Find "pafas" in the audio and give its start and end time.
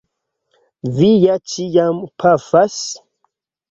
2.23-2.83